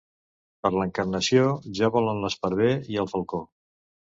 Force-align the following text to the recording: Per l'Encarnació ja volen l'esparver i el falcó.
Per 0.65 0.71
l'Encarnació 0.75 1.43
ja 1.81 1.91
volen 1.97 2.23
l'esparver 2.25 2.71
i 2.97 2.99
el 3.05 3.13
falcó. 3.15 3.45